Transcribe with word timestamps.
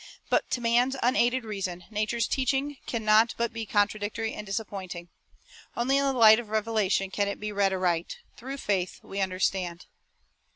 But 0.31 0.49
to 0.49 0.61
man's 0.61 0.95
unaided 1.03 1.43
reason, 1.45 1.83
nature's 1.91 2.27
teaching 2.27 2.77
can 2.87 3.05
not 3.05 3.35
but 3.37 3.53
be 3.53 3.67
contradictory 3.67 4.33
and 4.33 4.47
disappointing. 4.47 5.09
Only 5.77 5.99
in 5.99 6.03
the 6.05 6.11
light 6.13 6.39
of 6.39 6.49
revelation 6.49 7.11
can 7.11 7.27
it 7.27 7.39
be 7.39 7.51
read 7.51 7.71
aright. 7.71 8.17
"Through 8.35 8.57
faith 8.57 8.99
we 9.03 9.19
understand." 9.21 9.85